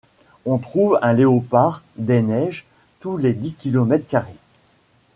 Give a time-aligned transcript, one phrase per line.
[0.47, 2.65] On trouve un léopard des neiges
[3.01, 4.39] tous les dix kilomètres carrés.